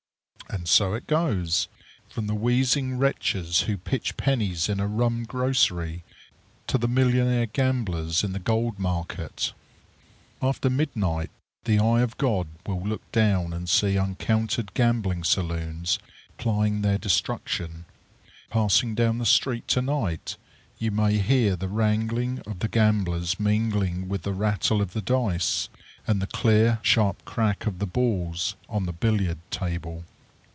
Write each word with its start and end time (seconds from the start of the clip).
And 0.49 0.67
so 0.67 0.93
it 0.95 1.07
goes, 1.07 1.69
from 2.09 2.27
the 2.27 2.35
wheezing 2.35 2.97
wretches 2.97 3.61
who 3.61 3.77
pitch 3.77 4.17
pennies 4.17 4.67
in 4.67 4.81
a 4.81 4.87
rum 4.87 5.23
grocery, 5.23 6.03
to 6.67 6.77
the 6.77 6.89
millionnaire 6.89 7.45
gamblers 7.45 8.21
in 8.21 8.33
the 8.33 8.39
gold 8.39 8.77
market. 8.77 9.53
After 10.41 10.69
midnight 10.69 11.29
the 11.63 11.79
eye 11.79 12.01
of 12.01 12.17
God 12.17 12.49
will 12.65 12.81
look 12.83 13.09
down 13.13 13.53
and 13.53 13.69
see 13.69 13.97
uncounted 13.97 14.73
gambling 14.73 15.23
saloons 15.23 15.99
plying 16.37 16.81
their 16.81 16.97
destruction. 16.97 17.85
Passing 18.49 18.93
down 18.93 19.19
the 19.19 19.25
street 19.25 19.69
to 19.69 19.81
night, 19.81 20.35
you 20.77 20.91
may 20.91 21.17
hear 21.19 21.55
the 21.55 21.69
wrangling 21.69 22.39
of 22.39 22.59
the 22.59 22.67
gamblers 22.67 23.39
mingling 23.39 24.09
with 24.09 24.23
the 24.23 24.33
rattle 24.33 24.81
of 24.81 24.91
the 24.91 25.01
dice, 25.01 25.69
and 26.05 26.21
the 26.21 26.27
clear, 26.27 26.79
sharp 26.81 27.23
crack 27.23 27.65
of 27.65 27.79
the 27.79 27.87
balls 27.87 28.55
on 28.67 28.85
the 28.85 28.91
billiard 28.93 29.37
table. 29.49 30.03